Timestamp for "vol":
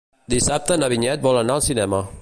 1.29-1.41